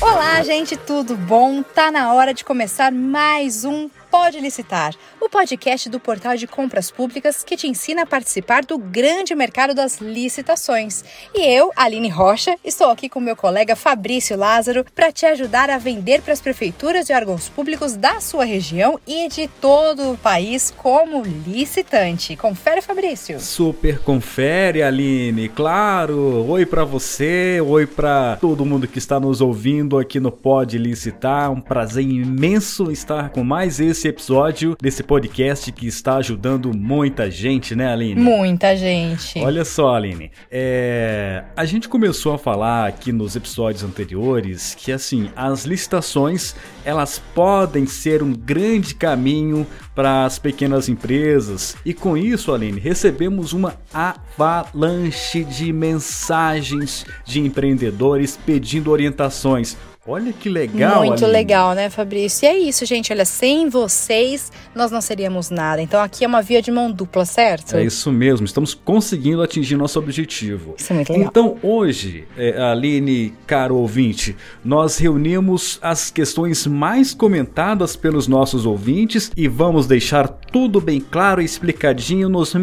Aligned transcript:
Olá, 0.00 0.40
gente, 0.44 0.76
tudo 0.76 1.16
bom? 1.16 1.60
Tá 1.60 1.90
na 1.90 2.12
hora 2.14 2.32
de 2.32 2.44
começar 2.44 2.92
mais 2.92 3.64
um 3.64 3.90
Pode 4.10 4.40
Licitar, 4.40 4.94
o 5.20 5.28
podcast 5.28 5.90
do 5.90 6.00
portal 6.00 6.34
de 6.34 6.46
compras 6.46 6.90
públicas 6.90 7.44
que 7.44 7.58
te 7.58 7.66
ensina 7.66 8.02
a 8.02 8.06
participar 8.06 8.64
do 8.64 8.78
grande 8.78 9.34
mercado 9.34 9.74
das 9.74 10.00
licitações. 10.00 11.04
E 11.34 11.44
eu, 11.44 11.70
Aline 11.76 12.08
Rocha, 12.08 12.56
estou 12.64 12.90
aqui 12.90 13.08
com 13.08 13.20
meu 13.20 13.36
colega 13.36 13.76
Fabrício 13.76 14.34
Lázaro 14.34 14.86
para 14.94 15.12
te 15.12 15.26
ajudar 15.26 15.68
a 15.68 15.76
vender 15.76 16.22
para 16.22 16.32
as 16.32 16.40
prefeituras 16.40 17.10
e 17.10 17.12
órgãos 17.12 17.50
públicos 17.50 17.96
da 17.96 18.18
sua 18.20 18.44
região 18.44 18.98
e 19.06 19.28
de 19.28 19.46
todo 19.60 20.12
o 20.12 20.16
país 20.16 20.72
como 20.74 21.22
licitante. 21.46 22.34
Confere, 22.34 22.80
Fabrício. 22.80 23.38
Super 23.40 23.98
confere, 23.98 24.82
Aline. 24.82 25.50
Claro. 25.50 26.46
Oi 26.48 26.64
para 26.64 26.84
você, 26.84 27.60
oi 27.60 27.86
para 27.86 28.38
todo 28.40 28.64
mundo 28.64 28.88
que 28.88 28.98
está 28.98 29.20
nos 29.20 29.42
ouvindo 29.42 29.87
aqui 29.96 30.18
no 30.18 30.32
Pode 30.32 30.76
Licitar. 30.76 31.52
Um 31.52 31.60
prazer 31.60 32.02
imenso 32.02 32.90
estar 32.90 33.30
com 33.30 33.44
mais 33.44 33.78
esse 33.78 33.98
esse 33.98 34.06
episódio 34.06 34.76
desse 34.80 35.02
podcast 35.02 35.72
que 35.72 35.86
está 35.86 36.16
ajudando 36.16 36.72
muita 36.72 37.28
gente, 37.28 37.74
né, 37.74 37.92
Aline? 37.92 38.20
Muita 38.20 38.76
gente. 38.76 39.40
Olha 39.40 39.64
só, 39.64 39.94
Aline, 39.96 40.30
é... 40.50 41.42
a 41.56 41.64
gente 41.64 41.88
começou 41.88 42.32
a 42.32 42.38
falar 42.38 42.86
aqui 42.86 43.10
nos 43.10 43.34
episódios 43.34 43.82
anteriores 43.82 44.76
que, 44.76 44.92
assim, 44.92 45.30
as 45.34 45.64
licitações 45.64 46.54
elas 46.84 47.18
podem 47.34 47.86
ser 47.86 48.22
um 48.22 48.32
grande 48.32 48.94
caminho 48.94 49.66
para 49.98 50.24
as 50.24 50.38
pequenas 50.38 50.88
empresas. 50.88 51.76
E 51.84 51.92
com 51.92 52.16
isso, 52.16 52.54
Aline, 52.54 52.78
recebemos 52.78 53.52
uma 53.52 53.74
avalanche 53.92 55.42
de 55.42 55.72
mensagens 55.72 57.04
de 57.24 57.40
empreendedores 57.40 58.38
pedindo 58.46 58.92
orientações. 58.92 59.76
Olha 60.10 60.32
que 60.32 60.48
legal. 60.48 61.04
Muito 61.04 61.22
Aline. 61.22 61.38
legal, 61.38 61.74
né, 61.74 61.90
Fabrício? 61.90 62.46
E 62.46 62.48
é 62.48 62.58
isso, 62.58 62.86
gente. 62.86 63.12
Olha, 63.12 63.26
sem 63.26 63.68
vocês, 63.68 64.50
nós 64.74 64.90
não 64.90 65.02
seríamos 65.02 65.50
nada. 65.50 65.82
Então 65.82 66.00
aqui 66.00 66.24
é 66.24 66.26
uma 66.26 66.40
via 66.40 66.62
de 66.62 66.70
mão 66.70 66.90
dupla, 66.90 67.26
certo? 67.26 67.76
É 67.76 67.84
isso 67.84 68.10
mesmo. 68.10 68.46
Estamos 68.46 68.72
conseguindo 68.72 69.42
atingir 69.42 69.76
nosso 69.76 69.98
objetivo. 69.98 70.74
Isso 70.78 70.94
é 70.94 70.96
muito 70.96 71.12
legal. 71.12 71.28
Então 71.28 71.58
hoje, 71.62 72.26
é, 72.38 72.58
Aline, 72.58 73.34
caro 73.46 73.76
ouvinte, 73.76 74.34
nós 74.64 74.96
reunimos 74.96 75.78
as 75.82 76.10
questões 76.10 76.66
mais 76.66 77.12
comentadas 77.12 77.94
pelos 77.94 78.26
nossos 78.26 78.64
ouvintes 78.64 79.30
e 79.36 79.46
vamos 79.46 79.86
deixar 79.86 80.26
tudo 80.26 80.80
bem 80.80 81.00
claro 81.00 81.42
e 81.42 81.44
explicadinho 81.44 82.30
nos 82.30 82.54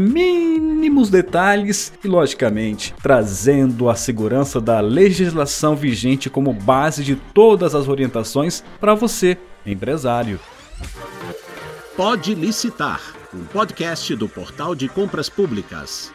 mínimos 0.96 1.10
detalhes 1.10 1.92
e, 2.02 2.08
logicamente, 2.08 2.94
trazendo 3.04 3.90
a 3.90 3.96
segurança 3.96 4.62
da 4.62 4.80
legislação 4.80 5.76
vigente 5.76 6.30
como 6.30 6.54
base 6.54 7.04
de 7.04 7.18
todas 7.18 7.76
as 7.76 7.90
orientações 7.90 8.64
para 8.80 8.96
você, 8.96 9.38
empresário. 9.66 10.40
Pode 11.98 12.34
licitar, 12.34 13.02
um 13.34 13.44
podcast 13.44 14.16
do 14.16 14.30
Portal 14.30 14.74
de 14.74 14.88
Compras 14.88 15.28
Públicas. 15.28 16.14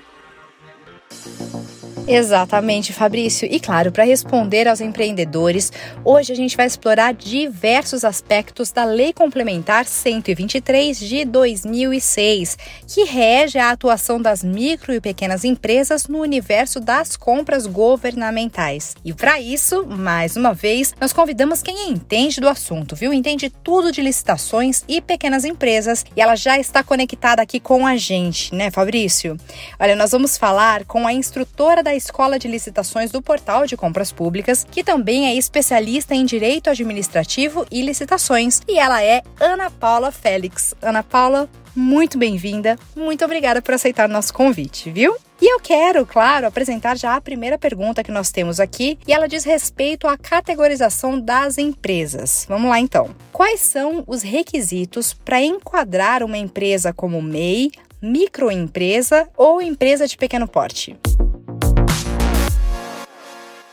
Exatamente, 2.07 2.93
Fabrício. 2.93 3.49
E 3.51 3.61
claro, 3.61 3.93
para 3.93 4.05
responder 4.05 4.67
aos 4.67 4.81
empreendedores, 4.81 5.73
hoje 6.05 6.33
a 6.33 6.37
gente 6.37 6.57
vai 6.57 6.67
explorar 6.67 7.15
diversos 7.15 8.05
aspectos 8.05 8.73
da 8.73 8.85
Lei 8.85 9.13
Complementar 9.13 9.85
123 9.85 10.99
de 10.99 11.25
2006, 11.25 12.59
que 12.87 13.05
rege 13.05 13.59
a 13.59 13.71
atuação 13.71 14.21
das 14.21 14.43
micro 14.43 14.93
e 14.93 15.01
pequenas 15.01 15.45
empresas 15.45 16.09
no 16.09 16.19
universo 16.19 16.81
das 16.81 17.17
compras 17.17 17.67
governamentais. 17.67 18.97
E 19.05 19.13
para 19.13 19.41
isso, 19.41 19.87
mais 19.87 20.37
uma 20.37 20.53
vez, 20.53 20.95
nós 21.01 21.13
convidamos 21.13 21.63
quem 21.63 21.91
entende 21.91 22.41
do 22.41 22.49
assunto, 22.49 22.97
viu? 22.97 23.13
Entende 23.13 23.51
tudo 23.51 23.93
de 23.93 24.03
licitações 24.03 24.83
e 24.89 25.01
pequenas 25.01 25.45
empresas, 25.45 26.05
e 26.17 26.21
ela 26.21 26.35
já 26.35 26.59
está 26.59 26.83
conectada 26.83 27.43
aqui 27.43 27.61
com 27.61 27.87
a 27.87 27.97
gente, 27.97 28.55
né, 28.55 28.71
Fabrício? 28.71 29.37
Olha, 29.79 29.95
nós 29.95 30.11
vamos 30.11 30.37
falar 30.37 30.85
com 30.85 31.07
a 31.07 31.13
instrutora 31.13 31.80
da 31.83 31.95
Escola 31.95 32.39
de 32.39 32.49
Licitações 32.49 33.11
do 33.11 33.23
Portal 33.23 33.67
de 33.67 33.77
Compras 33.77 34.13
Públicas, 34.13 34.67
que 34.71 34.85
também 34.85 35.27
é 35.27 35.35
especialista 35.35 36.15
em 36.15 36.25
Direito 36.25 36.71
Administrativo 36.71 37.67
e 37.71 37.83
Licitações, 37.83 38.61
e 38.69 38.79
ela 38.79 39.03
é 39.03 39.23
Ana 39.39 39.71
Paula 39.71 40.11
Félix. 40.11 40.75
Ana 40.83 41.03
Paula, 41.03 41.49
muito 41.75 42.19
bem-vinda, 42.19 42.79
muito 42.95 43.25
obrigada 43.25 43.63
por 43.63 43.75
aceitar 43.75 44.09
nosso 44.09 44.35
convite, 44.35 44.91
viu? 44.91 45.17
E 45.41 45.55
eu 45.55 45.59
quero, 45.59 46.05
claro, 46.05 46.47
apresentar 46.47 46.99
já 46.99 47.17
a 47.17 47.21
primeira 47.21 47.57
pergunta 47.57 48.05
que 48.05 48.13
nós 48.13 48.31
temos 48.31 48.61
aqui, 48.61 48.99
e 49.09 49.13
ela 49.13 49.27
diz 49.27 49.45
respeito 49.45 50.07
à 50.07 50.19
categorização 50.19 51.19
das 51.19 51.57
empresas. 51.57 52.45
Vamos 52.47 52.69
lá 52.69 52.79
então. 52.79 53.09
Quais 53.33 53.61
são 53.61 54.05
os 54.07 54.23
requisitos 54.23 55.15
para 55.15 55.41
enquadrar 55.41 56.23
uma 56.23 56.37
empresa 56.37 56.93
como 56.93 57.23
MEI, 57.23 57.71
microempresa 58.03 59.29
ou 59.35 59.63
empresa 59.63 60.07
de 60.07 60.19
pequeno 60.19 60.47
porte? 60.47 60.95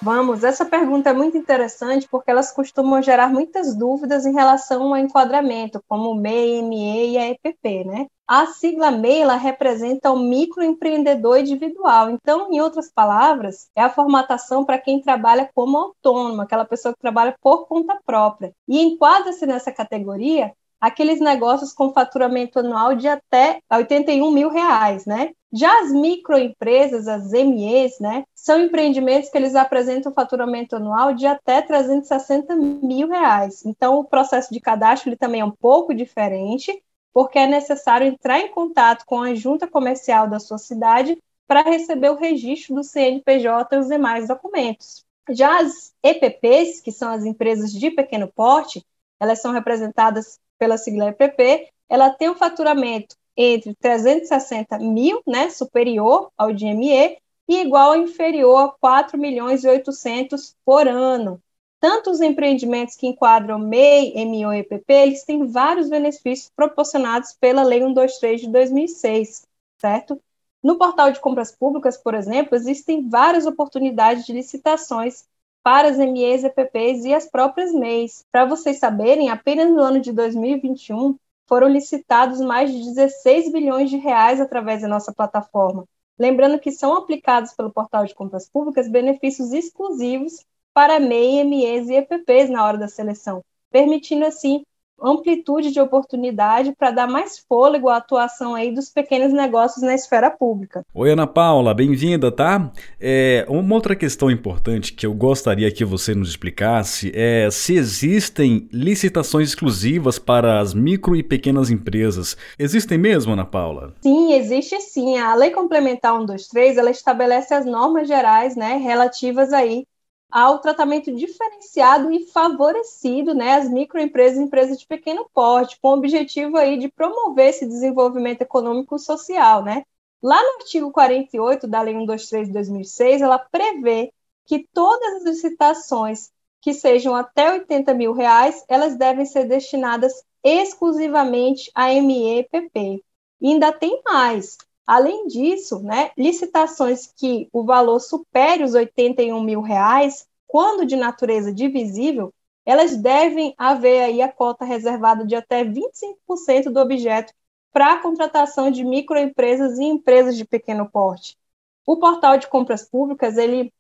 Vamos, 0.07 0.45
essa 0.45 0.63
pergunta 0.63 1.09
é 1.09 1.13
muito 1.13 1.38
interessante 1.38 2.07
porque 2.09 2.31
elas 2.31 2.50
costumam 2.50 3.01
gerar 3.01 3.28
muitas 3.28 3.75
dúvidas 3.75 4.25
em 4.25 4.31
relação 4.31 4.84
ao 4.84 4.97
enquadramento, 4.97 5.84
como 5.85 6.12
o 6.12 6.16
MEI, 6.16 6.62
ME 6.62 7.12
e 7.12 7.18
a 7.18 7.29
EPP, 7.31 7.84
né? 7.84 8.06
A 8.25 8.46
sigla 8.46 8.90
MEI 8.90 9.28
representa 9.38 10.09
o 10.09 10.17
microempreendedor 10.17 11.40
individual. 11.40 12.09
Então, 12.09 12.50
em 12.53 12.62
outras 12.62 12.90
palavras, 12.90 13.69
é 13.75 13.81
a 13.81 13.90
formatação 13.90 14.63
para 14.63 14.78
quem 14.78 15.01
trabalha 15.01 15.50
como 15.53 15.78
autônomo, 15.78 16.41
aquela 16.41 16.63
pessoa 16.63 16.94
que 16.94 17.01
trabalha 17.01 17.35
por 17.41 17.67
conta 17.67 18.00
própria. 18.06 18.53
E 18.66 18.81
enquadra-se 18.81 19.46
nessa 19.46 19.73
categoria 19.73 20.53
aqueles 20.80 21.20
negócios 21.20 21.74
com 21.74 21.94
faturamento 21.94 22.60
anual 22.60 22.96
de 22.96 23.08
até 23.08 23.62
81 23.72 24.32
mil 24.32 24.50
reais, 24.50 25.06
né? 25.06 25.32
Já 25.52 25.82
as 25.82 25.92
microempresas, 25.92 27.08
as 27.08 27.32
MEs, 27.32 28.00
né, 28.00 28.26
são 28.36 28.62
empreendimentos 28.62 29.30
que 29.30 29.38
eles 29.38 29.56
apresentam 29.56 30.14
faturamento 30.14 30.76
anual 30.76 31.14
de 31.14 31.26
até 31.26 31.62
360 31.62 32.56
mil 32.56 33.08
reais. 33.08 33.66
Então, 33.66 33.98
o 33.98 34.04
processo 34.04 34.54
de 34.54 34.60
cadastro 34.60 35.10
ele 35.10 35.16
também 35.16 35.42
é 35.42 35.46
um 35.46 35.52
pouco 35.52 35.94
diferente, 35.94 36.84
porque 37.14 37.40
é 37.40 37.48
necessário 37.48 38.06
entrar 38.06 38.40
em 38.40 38.52
contato 38.52 39.06
com 39.06 39.22
a 39.22 39.34
junta 39.34 39.68
comercial 39.68 40.30
da 40.30 40.40
sua 40.40 40.58
cidade 40.58 41.18
para 41.48 41.62
receber 41.62 42.09
o 42.09 42.18
registro 42.18 42.76
do 42.76 42.84
CNPJ 42.84 43.74
e 43.76 43.80
os 43.80 43.88
demais 43.88 44.28
documentos. 44.28 45.06
Já 45.30 45.62
as 45.62 45.94
EPPs, 46.04 46.82
que 46.82 46.92
são 46.92 47.09
as 47.09 47.24
empresas 47.24 47.72
de 47.72 47.90
pequeno 47.90 48.28
porte, 48.28 48.86
elas 49.20 49.42
são 49.42 49.52
representadas 49.52 50.40
pela 50.57 50.78
sigla 50.78 51.09
EPP, 51.09 51.69
ela 51.90 52.09
tem 52.09 52.29
um 52.29 52.35
faturamento 52.35 53.16
entre 53.35 53.75
360 53.75 54.79
mil, 54.79 55.22
né, 55.25 55.50
superior 55.50 56.31
ao 56.38 56.51
de 56.51 56.66
ME, 56.66 57.18
e 57.47 57.62
igual 57.62 57.91
ou 57.91 57.97
inferior 57.97 58.59
a 58.59 58.69
4 58.79 59.17
milhões 59.17 59.63
e 59.63 59.69
800 59.69 60.56
por 60.66 60.88
ano. 60.88 61.41
Tanto 61.79 62.09
os 62.09 62.19
empreendimentos 62.19 62.96
que 62.96 63.07
enquadram 63.07 63.59
MEI, 63.59 64.13
MO 64.25 64.51
e 64.53 64.59
EPP, 64.59 64.91
eles 64.91 65.23
têm 65.23 65.46
vários 65.47 65.88
benefícios 65.88 66.51
proporcionados 66.56 67.34
pela 67.40 67.63
Lei 67.63 67.79
123 67.79 68.41
de 68.41 68.50
2006, 68.50 69.47
certo? 69.78 70.19
No 70.63 70.78
portal 70.78 71.12
de 71.12 71.19
compras 71.19 71.56
públicas, 71.56 71.96
por 71.96 72.16
exemplo, 72.16 72.56
existem 72.56 73.07
várias 73.07 73.46
oportunidades 73.46 74.25
de 74.25 74.34
licitações 74.34 75.25
para 75.67 75.89
as 75.89 75.97
MEs, 75.97 76.45
EPPs 76.45 77.03
e 77.03 77.13
as 77.13 77.29
próprias 77.29 77.73
MEIs. 77.73 78.23
Para 78.31 78.45
vocês 78.45 78.79
saberem, 78.79 79.29
apenas 79.29 79.69
no 79.69 79.81
ano 79.81 80.00
de 80.00 80.13
2021 80.13 81.17
foram 81.45 81.67
licitados 81.67 82.39
mais 82.39 82.72
de 82.72 82.81
16 82.85 83.51
bilhões 83.51 83.89
de 83.89 83.97
reais 83.97 84.39
através 84.39 84.81
da 84.81 84.88
nossa 84.88 85.11
plataforma. 85.11 85.83
Lembrando 86.17 86.57
que 86.57 86.72
são 86.72 86.95
aplicados 86.95 87.51
pelo 87.51 87.69
portal 87.69 88.05
de 88.05 88.16
compras 88.16 88.47
públicas 88.50 88.88
benefícios 88.88 89.51
exclusivos 89.51 90.45
para 90.73 91.01
MEI, 91.01 91.44
MEs 91.44 91.89
e 91.89 91.95
EPPs 91.95 92.49
na 92.49 92.66
hora 92.66 92.78
da 92.78 92.87
seleção, 92.87 93.43
permitindo 93.70 94.23
assim 94.23 94.63
amplitude 95.02 95.72
de 95.72 95.79
oportunidade 95.79 96.73
para 96.78 96.91
dar 96.91 97.08
mais 97.08 97.38
fôlego 97.40 97.90
à 97.90 97.97
atuação 97.97 98.55
aí 98.55 98.73
dos 98.73 98.90
pequenos 98.90 99.32
negócios 99.34 99.84
na 99.84 99.94
esfera 99.94 100.29
pública. 100.29 100.85
Oi, 100.94 101.11
Ana 101.11 101.28
Paula, 101.28 101.73
bem-vinda, 101.73 102.32
tá? 102.32 102.72
É, 102.99 103.46
uma 103.47 103.76
outra 103.76 103.96
questão 103.96 104.29
importante 104.32 104.94
que 104.94 105.05
eu 105.05 105.14
gostaria 105.14 105.72
que 105.72 105.85
você 105.85 106.16
nos 106.16 106.29
explicasse 106.29 107.11
é 107.14 107.49
se 107.52 107.76
existem 107.76 108.67
licitações 108.72 109.49
exclusivas 109.49 110.20
para 110.20 110.59
as 110.59 110.73
micro 110.73 111.16
e 111.16 111.23
pequenas 111.23 111.70
empresas. 111.70 112.35
Existem 112.58 112.97
mesmo, 112.97 113.34
Ana 113.34 113.46
Paula? 113.46 113.94
Sim, 114.02 114.34
existe 114.34 114.79
sim. 114.82 115.17
A 115.17 115.35
Lei 115.35 115.52
Complementar 115.52 116.14
123, 116.14 116.78
ela 116.78 116.91
estabelece 116.91 117.53
as 117.53 117.66
normas 117.66 118.08
gerais, 118.08 118.55
né, 118.55 118.78
relativas 118.78 119.53
aí 119.53 119.85
ao 120.29 120.59
tratamento 120.59 121.14
diferenciado 121.16 122.12
e 122.12 122.28
favorecido 122.28 123.34
né, 123.34 123.56
às 123.56 123.70
microempresas 123.70 124.38
e 124.38 124.41
empresas 124.41 124.78
de 124.78 124.85
pequeno 124.85 125.29
porte, 125.34 125.79
com 125.82 125.90
o 125.90 125.94
objetivo 125.94 126.58
aí 126.58 126.78
de 126.78 126.90
promover 126.90 127.50
esse 127.50 127.66
desenvolvimento 127.66 128.41
econômico 128.41 128.96
e 128.96 129.00
social. 129.00 129.64
Né? 129.64 129.84
Lá 130.22 130.41
no 130.41 130.62
artigo 130.62 130.91
48 130.91 131.68
da 131.68 131.82
Lei 131.82 131.94
123 131.94 132.47
de 132.47 132.53
2006, 132.53 133.22
ela 133.22 133.40
prevê 133.40 134.12
que 134.46 134.68
todas 134.74 135.16
as 135.16 135.24
licitações 135.24 136.32
que 136.62 136.73
sejam 136.73 137.16
até 137.16 137.52
80 137.52 137.94
mil 137.94 138.14
reais, 138.14 138.64
elas 138.68 138.96
devem 138.97 139.26
ser 139.26 139.46
destinadas 139.46 140.23
exclusivamente 140.44 141.72
a 141.73 141.88
MEPP. 141.90 143.03
E 143.40 143.47
ainda 143.47 143.72
tem 143.72 144.02
mais. 144.03 144.58
Além 144.87 145.28
disso, 145.28 145.79
né, 145.79 146.11
licitações 146.17 147.07
que 147.07 147.49
o 147.51 147.66
valor 147.66 147.99
supere 147.99 148.63
os 148.63 148.73
81 148.73 149.43
mil 149.43 149.59
reais, 149.59 150.25
quando 150.47 150.85
de 150.85 150.95
natureza 150.95 151.53
divisível, 151.53 152.34
elas 152.66 152.95
devem 152.95 153.53
haver 153.57 154.01
aí 154.03 154.22
a 154.22 154.31
cota 154.31 154.63
reservada 154.63 155.25
de 155.25 155.35
até 155.35 155.66
25% 155.66 156.72
do 156.72 156.79
objeto 156.79 157.34
para 157.72 157.93
a 157.93 158.01
contratação 158.01 158.72
de 158.72 158.84
microempresas 158.84 159.78
e 159.78 159.84
empresas 159.84 160.37
de 160.37 160.45
pequeno 160.45 160.89
porte. 160.89 161.37
O 161.85 161.97
portal 161.97 162.37
de 162.37 162.47
compras 162.47 162.87
públicas, 162.87 163.37
ele 163.37 163.73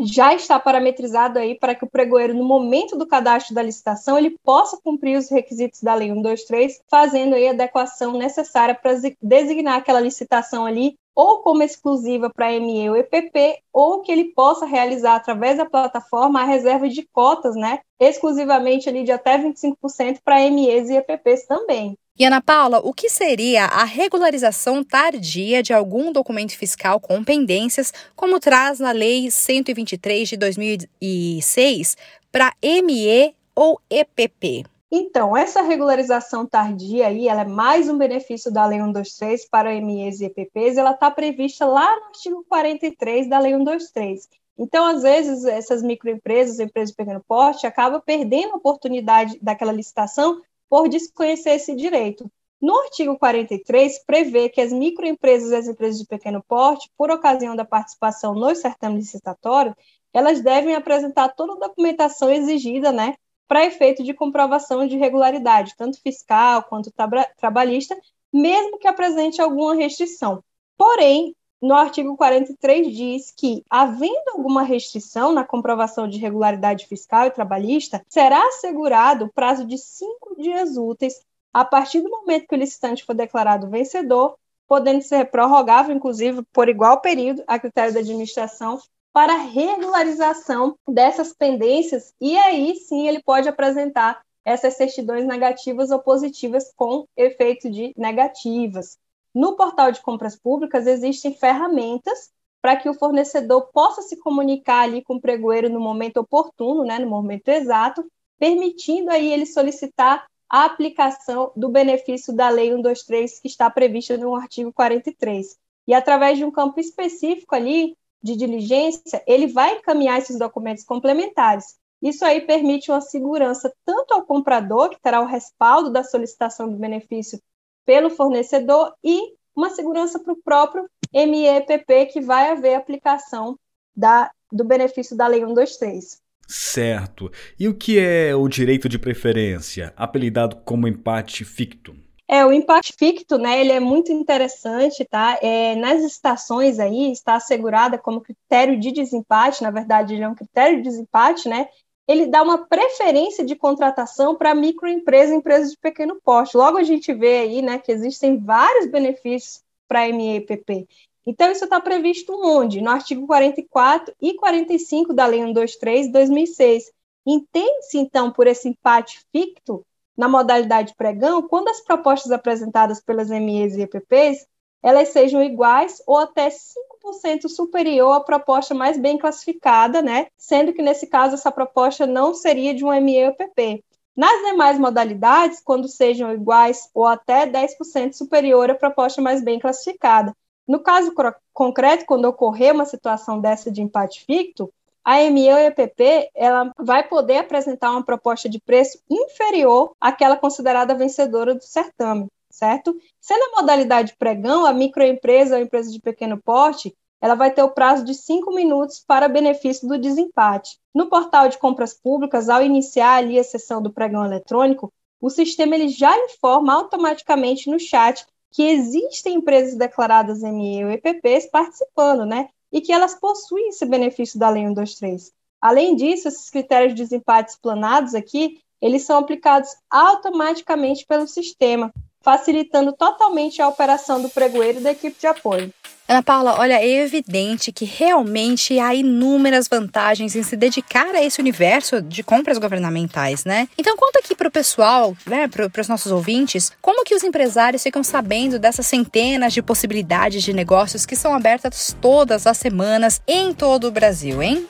já 0.00 0.34
está 0.34 0.58
parametrizado 0.58 1.38
aí 1.38 1.56
para 1.56 1.74
que 1.74 1.84
o 1.84 1.90
pregoeiro, 1.90 2.34
no 2.34 2.44
momento 2.44 2.96
do 2.96 3.06
cadastro 3.06 3.54
da 3.54 3.62
licitação, 3.62 4.18
ele 4.18 4.36
possa 4.42 4.78
cumprir 4.82 5.16
os 5.16 5.30
requisitos 5.30 5.82
da 5.82 5.94
Lei 5.94 6.08
123, 6.08 6.80
fazendo 6.90 7.34
aí 7.34 7.46
a 7.48 7.52
adequação 7.52 8.12
necessária 8.12 8.74
para 8.74 8.92
designar 9.22 9.78
aquela 9.78 10.00
licitação 10.00 10.66
ali 10.66 10.96
ou 11.14 11.38
como 11.42 11.62
exclusiva 11.62 12.28
para 12.28 12.50
ME 12.58 12.90
ou 12.90 12.96
EPP, 12.96 13.62
ou 13.72 14.00
que 14.00 14.10
ele 14.10 14.32
possa 14.32 14.66
realizar 14.66 15.14
através 15.14 15.56
da 15.56 15.64
plataforma 15.64 16.40
a 16.40 16.44
reserva 16.44 16.88
de 16.88 17.06
cotas, 17.06 17.54
né, 17.54 17.80
exclusivamente 18.00 18.88
ali 18.88 19.04
de 19.04 19.12
até 19.12 19.38
25% 19.38 20.18
para 20.24 20.50
MEs 20.50 20.90
e 20.90 20.96
EPPs 20.96 21.46
também. 21.46 21.96
E 22.16 22.24
Ana 22.24 22.40
Paula, 22.40 22.78
o 22.78 22.94
que 22.94 23.08
seria 23.08 23.64
a 23.64 23.82
regularização 23.82 24.84
tardia 24.84 25.60
de 25.64 25.72
algum 25.72 26.12
documento 26.12 26.56
fiscal 26.56 27.00
com 27.00 27.24
pendências, 27.24 27.92
como 28.14 28.38
traz 28.38 28.78
na 28.78 28.92
Lei 28.92 29.32
123 29.32 30.28
de 30.28 30.36
2006 30.36 31.96
para 32.30 32.54
ME 32.62 33.34
ou 33.52 33.80
EPP? 33.90 34.64
Então, 34.92 35.36
essa 35.36 35.60
regularização 35.60 36.46
tardia 36.46 37.08
aí, 37.08 37.26
ela 37.26 37.40
é 37.40 37.48
mais 37.48 37.88
um 37.88 37.98
benefício 37.98 38.48
da 38.52 38.64
Lei 38.64 38.78
123 38.78 39.48
para 39.48 39.74
MEs 39.80 40.20
e 40.20 40.26
EPPs, 40.26 40.76
ela 40.76 40.92
está 40.92 41.10
prevista 41.10 41.66
lá 41.66 41.96
no 41.96 42.04
artigo 42.04 42.44
43 42.48 43.28
da 43.28 43.40
Lei 43.40 43.54
123. 43.54 44.28
Então, 44.56 44.86
às 44.86 45.02
vezes, 45.02 45.44
essas 45.46 45.82
microempresas, 45.82 46.60
empresas 46.60 46.90
de 46.90 46.96
pequeno 46.96 47.24
porte, 47.26 47.66
acabam 47.66 48.00
perdendo 48.00 48.52
a 48.52 48.56
oportunidade 48.58 49.36
daquela 49.42 49.72
licitação 49.72 50.40
por 50.74 50.88
desconhecer 50.88 51.50
esse 51.50 51.72
direito. 51.76 52.28
No 52.60 52.76
artigo 52.80 53.16
43, 53.16 54.04
prevê 54.04 54.48
que 54.48 54.60
as 54.60 54.72
microempresas 54.72 55.52
e 55.52 55.54
as 55.54 55.68
empresas 55.68 56.00
de 56.00 56.04
pequeno 56.04 56.42
porte, 56.42 56.90
por 56.98 57.12
ocasião 57.12 57.54
da 57.54 57.64
participação 57.64 58.34
no 58.34 58.52
certame 58.56 58.96
licitatório, 58.96 59.72
elas 60.12 60.40
devem 60.40 60.74
apresentar 60.74 61.28
toda 61.28 61.52
a 61.52 61.68
documentação 61.68 62.28
exigida, 62.28 62.90
né, 62.90 63.14
para 63.46 63.64
efeito 63.64 64.02
de 64.02 64.12
comprovação 64.14 64.84
de 64.84 64.96
regularidade, 64.96 65.76
tanto 65.76 66.02
fiscal 66.02 66.64
quanto 66.64 66.90
tra 66.90 67.24
trabalhista, 67.36 67.96
mesmo 68.32 68.76
que 68.76 68.88
apresente 68.88 69.40
alguma 69.40 69.76
restrição. 69.76 70.42
Porém, 70.76 71.36
no 71.64 71.74
artigo 71.74 72.14
43 72.14 72.94
diz 72.94 73.32
que, 73.34 73.64
havendo 73.70 74.32
alguma 74.34 74.62
restrição 74.62 75.32
na 75.32 75.46
comprovação 75.46 76.06
de 76.06 76.18
regularidade 76.18 76.86
fiscal 76.86 77.26
e 77.26 77.30
trabalhista, 77.30 78.04
será 78.06 78.46
assegurado 78.48 79.24
o 79.24 79.32
prazo 79.32 79.64
de 79.64 79.78
cinco 79.78 80.36
dias 80.36 80.76
úteis 80.76 81.22
a 81.54 81.64
partir 81.64 82.02
do 82.02 82.10
momento 82.10 82.46
que 82.46 82.54
o 82.54 82.58
licitante 82.58 83.02
for 83.02 83.14
declarado 83.14 83.70
vencedor, 83.70 84.36
podendo 84.68 85.00
ser 85.00 85.30
prorrogável, 85.30 85.96
inclusive, 85.96 86.42
por 86.52 86.68
igual 86.68 87.00
período, 87.00 87.42
a 87.46 87.58
critério 87.58 87.94
da 87.94 88.00
administração, 88.00 88.78
para 89.10 89.34
regularização 89.34 90.76
dessas 90.86 91.32
pendências, 91.32 92.12
e 92.20 92.36
aí 92.36 92.74
sim 92.76 93.08
ele 93.08 93.22
pode 93.22 93.48
apresentar 93.48 94.20
essas 94.44 94.74
certidões 94.74 95.24
negativas 95.24 95.90
ou 95.90 95.98
positivas 95.98 96.70
com 96.76 97.06
efeito 97.16 97.70
de 97.70 97.94
negativas. 97.96 98.98
No 99.34 99.56
portal 99.56 99.90
de 99.90 100.00
compras 100.00 100.36
públicas 100.36 100.86
existem 100.86 101.34
ferramentas 101.34 102.30
para 102.62 102.76
que 102.76 102.88
o 102.88 102.94
fornecedor 102.94 103.68
possa 103.72 104.00
se 104.00 104.16
comunicar 104.16 104.82
ali 104.82 105.02
com 105.02 105.16
o 105.16 105.20
pregoeiro 105.20 105.68
no 105.68 105.80
momento 105.80 106.18
oportuno, 106.18 106.84
né, 106.84 106.98
no 106.98 107.08
momento 107.08 107.48
exato, 107.48 108.06
permitindo 108.38 109.10
aí 109.10 109.32
ele 109.32 109.44
solicitar 109.44 110.24
a 110.48 110.64
aplicação 110.64 111.52
do 111.56 111.68
benefício 111.68 112.32
da 112.32 112.48
Lei 112.48 112.70
123 112.70 113.40
que 113.40 113.48
está 113.48 113.68
prevista 113.68 114.16
no 114.16 114.34
artigo 114.36 114.72
43. 114.72 115.58
E 115.86 115.92
através 115.92 116.38
de 116.38 116.44
um 116.44 116.50
campo 116.50 116.78
específico 116.80 117.54
ali 117.54 117.96
de 118.22 118.36
diligência, 118.36 119.22
ele 119.26 119.48
vai 119.48 119.76
encaminhar 119.76 120.18
esses 120.18 120.38
documentos 120.38 120.84
complementares. 120.84 121.76
Isso 122.00 122.24
aí 122.24 122.40
permite 122.40 122.90
uma 122.90 123.00
segurança 123.00 123.72
tanto 123.84 124.14
ao 124.14 124.22
comprador, 124.22 124.90
que 124.90 125.00
terá 125.00 125.20
o 125.20 125.26
respaldo 125.26 125.90
da 125.90 126.04
solicitação 126.04 126.70
do 126.70 126.76
benefício 126.76 127.38
pelo 127.84 128.10
fornecedor 128.10 128.94
e 129.02 129.34
uma 129.54 129.70
segurança 129.70 130.18
para 130.18 130.32
o 130.32 130.42
próprio 130.42 130.88
MEPP, 131.12 132.06
que 132.06 132.20
vai 132.20 132.50
haver 132.50 132.74
aplicação 132.74 133.58
da, 133.96 134.30
do 134.50 134.64
benefício 134.64 135.16
da 135.16 135.26
Lei 135.26 135.40
123. 135.40 136.22
Certo. 136.46 137.30
E 137.58 137.68
o 137.68 137.74
que 137.74 137.98
é 137.98 138.34
o 138.34 138.48
direito 138.48 138.88
de 138.88 138.98
preferência, 138.98 139.92
apelidado 139.96 140.56
como 140.64 140.88
empate 140.88 141.44
ficto? 141.44 141.96
É, 142.26 142.44
o 142.44 142.52
empate 142.52 142.94
ficto, 142.98 143.36
né, 143.36 143.60
ele 143.60 143.72
é 143.72 143.80
muito 143.80 144.10
interessante, 144.10 145.04
tá? 145.04 145.38
É, 145.42 145.76
nas 145.76 146.02
estações 146.02 146.78
aí 146.78 147.12
está 147.12 147.34
assegurada 147.34 147.98
como 147.98 148.22
critério 148.22 148.80
de 148.80 148.92
desempate, 148.92 149.62
na 149.62 149.70
verdade 149.70 150.14
ele 150.14 150.22
é 150.22 150.28
um 150.28 150.34
critério 150.34 150.78
de 150.78 150.84
desempate, 150.84 151.48
né, 151.48 151.68
ele 152.06 152.26
dá 152.26 152.42
uma 152.42 152.66
preferência 152.66 153.44
de 153.44 153.56
contratação 153.56 154.34
para 154.34 154.54
microempresa 154.54 155.32
e 155.32 155.36
empresas 155.36 155.70
de 155.70 155.78
pequeno 155.78 156.20
porte. 156.22 156.56
Logo 156.56 156.76
a 156.76 156.82
gente 156.82 157.12
vê 157.12 157.38
aí 157.38 157.62
né, 157.62 157.78
que 157.78 157.90
existem 157.90 158.38
vários 158.38 158.86
benefícios 158.86 159.62
para 159.88 160.04
a 160.04 160.08
MEPP. 160.08 160.86
Então, 161.26 161.50
isso 161.50 161.64
está 161.64 161.80
previsto 161.80 162.34
onde? 162.34 162.82
No 162.82 162.90
artigo 162.90 163.26
44 163.26 164.14
e 164.20 164.34
45 164.34 165.14
da 165.14 165.24
Lei 165.24 165.40
123 165.40 166.06
de 166.06 166.12
2006. 166.12 166.92
Entende-se, 167.26 167.96
então, 167.96 168.30
por 168.30 168.46
esse 168.46 168.68
empate 168.68 169.24
ficto 169.32 169.84
na 170.14 170.28
modalidade 170.28 170.94
pregão, 170.94 171.42
quando 171.48 171.68
as 171.68 171.80
propostas 171.80 172.30
apresentadas 172.30 173.00
pelas 173.00 173.30
MEs 173.30 173.76
e 173.76 173.82
EPPs 173.82 174.46
elas 174.84 175.08
sejam 175.08 175.42
iguais 175.42 176.02
ou 176.06 176.18
até 176.18 176.50
5% 176.50 177.48
superior 177.48 178.12
à 178.12 178.20
proposta 178.20 178.74
mais 178.74 178.98
bem 178.98 179.16
classificada, 179.16 180.02
né? 180.02 180.26
Sendo 180.36 180.74
que 180.74 180.82
nesse 180.82 181.06
caso 181.06 181.36
essa 181.36 181.50
proposta 181.50 182.06
não 182.06 182.34
seria 182.34 182.74
de 182.74 182.84
um 182.84 182.92
ME 183.00 183.28
ou 183.28 183.34
PP. 183.34 183.82
Nas 184.14 184.44
demais 184.44 184.78
modalidades, 184.78 185.58
quando 185.64 185.88
sejam 185.88 186.34
iguais 186.34 186.90
ou 186.92 187.06
até 187.06 187.46
10% 187.46 188.12
superior 188.12 188.70
à 188.70 188.74
proposta 188.74 189.22
mais 189.22 189.42
bem 189.42 189.58
classificada. 189.58 190.36
No 190.68 190.80
caso 190.80 191.14
concreto, 191.54 192.04
quando 192.04 192.26
ocorrer 192.26 192.74
uma 192.74 192.84
situação 192.84 193.40
dessa 193.40 193.70
de 193.70 193.80
empate 193.80 194.22
ficto, 194.26 194.70
a 195.02 195.18
ME 195.30 195.50
ou 195.50 195.58
EPP 195.60 196.30
ela 196.34 196.70
vai 196.78 197.08
poder 197.08 197.38
apresentar 197.38 197.90
uma 197.90 198.04
proposta 198.04 198.50
de 198.50 198.60
preço 198.60 198.98
inferior 199.10 199.94
àquela 199.98 200.36
considerada 200.36 200.94
vencedora 200.94 201.54
do 201.54 201.64
certame 201.64 202.28
certo? 202.54 202.96
Sendo 203.20 203.42
a 203.42 203.60
modalidade 203.60 204.14
pregão, 204.18 204.64
a 204.64 204.72
microempresa 204.72 205.56
ou 205.56 205.62
empresa 205.62 205.90
de 205.90 206.00
pequeno 206.00 206.40
porte, 206.40 206.94
ela 207.20 207.34
vai 207.34 207.50
ter 207.50 207.62
o 207.62 207.70
prazo 207.70 208.04
de 208.04 208.14
cinco 208.14 208.54
minutos 208.54 209.02
para 209.06 209.28
benefício 209.28 209.88
do 209.88 209.98
desempate. 209.98 210.78
No 210.94 211.08
portal 211.08 211.48
de 211.48 211.58
compras 211.58 211.94
públicas, 211.94 212.48
ao 212.48 212.62
iniciar 212.62 213.16
ali 213.16 213.38
a 213.38 213.44
sessão 213.44 213.80
do 213.80 213.92
pregão 213.92 214.24
eletrônico, 214.24 214.92
o 215.20 215.30
sistema 215.30 215.74
ele 215.74 215.88
já 215.88 216.14
informa 216.26 216.74
automaticamente 216.74 217.70
no 217.70 217.80
chat 217.80 218.26
que 218.50 218.62
existem 218.62 219.36
empresas 219.36 219.74
declaradas 219.74 220.42
ME 220.42 220.84
ou 220.84 220.90
EPPs 220.90 221.46
participando, 221.50 222.26
né? 222.26 222.50
E 222.70 222.80
que 222.80 222.92
elas 222.92 223.14
possuem 223.14 223.70
esse 223.70 223.86
benefício 223.86 224.38
da 224.38 224.50
Lei 224.50 224.64
123. 224.64 225.32
Além 225.60 225.96
disso, 225.96 226.28
esses 226.28 226.50
critérios 226.50 226.94
de 226.94 227.02
desempate 227.02 227.52
explanados 227.52 228.14
aqui, 228.14 228.60
eles 228.82 229.02
são 229.02 229.16
aplicados 229.16 229.70
automaticamente 229.90 231.06
pelo 231.06 231.26
sistema, 231.26 231.90
facilitando 232.24 232.92
totalmente 232.92 233.60
a 233.60 233.68
operação 233.68 234.20
do 234.22 234.30
pregoeiro 234.30 234.80
e 234.80 234.82
da 234.82 234.92
equipe 234.92 235.20
de 235.20 235.26
apoio. 235.26 235.70
Ana 236.06 236.22
Paula, 236.22 236.58
olha, 236.58 236.82
é 236.82 236.86
evidente 236.86 237.72
que 237.72 237.86
realmente 237.86 238.78
há 238.78 238.94
inúmeras 238.94 239.68
vantagens 239.68 240.36
em 240.36 240.42
se 240.42 240.54
dedicar 240.54 241.14
a 241.14 241.22
esse 241.22 241.40
universo 241.40 242.02
de 242.02 242.22
compras 242.22 242.58
governamentais, 242.58 243.44
né? 243.46 243.68
Então 243.78 243.96
conta 243.96 244.18
aqui 244.18 244.34
para 244.34 244.48
o 244.48 244.50
pessoal, 244.50 245.16
né, 245.26 245.48
para 245.48 245.80
os 245.80 245.88
nossos 245.88 246.12
ouvintes, 246.12 246.72
como 246.82 247.04
que 247.04 247.14
os 247.14 247.22
empresários 247.22 247.82
ficam 247.82 248.04
sabendo 248.04 248.58
dessas 248.58 248.86
centenas 248.86 249.54
de 249.54 249.62
possibilidades 249.62 250.42
de 250.42 250.52
negócios 250.52 251.06
que 251.06 251.16
são 251.16 251.34
abertas 251.34 251.96
todas 252.02 252.46
as 252.46 252.58
semanas 252.58 253.22
em 253.26 253.54
todo 253.54 253.88
o 253.88 253.90
Brasil, 253.90 254.42
hein? 254.42 254.66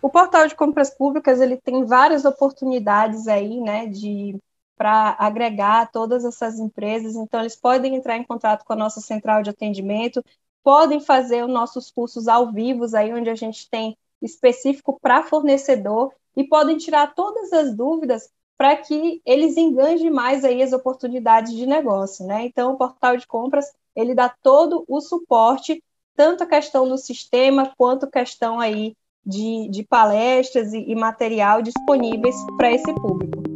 O 0.00 0.08
portal 0.08 0.48
de 0.48 0.54
compras 0.54 0.88
públicas 0.88 1.38
ele 1.38 1.58
tem 1.58 1.84
várias 1.84 2.24
oportunidades 2.24 3.28
aí, 3.28 3.60
né, 3.60 3.86
de 3.86 4.36
para 4.82 5.14
agregar 5.16 5.92
todas 5.92 6.24
essas 6.24 6.58
empresas. 6.58 7.14
Então, 7.14 7.38
eles 7.38 7.54
podem 7.54 7.94
entrar 7.94 8.16
em 8.16 8.24
contato 8.24 8.64
com 8.64 8.72
a 8.72 8.76
nossa 8.76 9.00
central 9.00 9.40
de 9.40 9.48
atendimento, 9.48 10.24
podem 10.60 10.98
fazer 10.98 11.44
os 11.44 11.48
nossos 11.48 11.88
cursos 11.88 12.26
ao 12.26 12.50
vivo, 12.50 12.84
aí 12.96 13.14
onde 13.14 13.30
a 13.30 13.34
gente 13.36 13.70
tem 13.70 13.96
específico 14.20 14.98
para 15.00 15.22
fornecedor 15.22 16.12
e 16.36 16.42
podem 16.42 16.78
tirar 16.78 17.14
todas 17.14 17.52
as 17.52 17.72
dúvidas 17.76 18.28
para 18.58 18.76
que 18.76 19.22
eles 19.24 19.56
enganjem 19.56 20.10
mais 20.10 20.44
aí 20.44 20.60
as 20.60 20.72
oportunidades 20.72 21.52
de 21.52 21.64
negócio, 21.64 22.26
né? 22.26 22.44
Então, 22.44 22.72
o 22.72 22.76
portal 22.76 23.16
de 23.16 23.24
compras, 23.24 23.66
ele 23.94 24.16
dá 24.16 24.34
todo 24.42 24.84
o 24.88 25.00
suporte, 25.00 25.80
tanto 26.16 26.42
a 26.42 26.46
questão 26.46 26.88
do 26.88 26.98
sistema, 26.98 27.72
quanto 27.78 28.06
a 28.06 28.10
questão 28.10 28.58
aí 28.58 28.96
de, 29.24 29.68
de 29.70 29.84
palestras 29.84 30.72
e, 30.72 30.90
e 30.90 30.96
material 30.96 31.62
disponíveis 31.62 32.34
para 32.56 32.72
esse 32.72 32.92
público. 32.94 33.51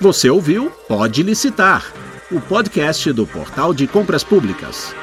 Você 0.01 0.29
ouviu 0.29 0.71
Pode 0.87 1.23
Licitar, 1.23 1.91
o 2.31 2.39
podcast 2.39 3.11
do 3.15 3.27
Portal 3.27 3.73
de 3.73 3.87
Compras 3.87 4.23
Públicas. 4.23 4.95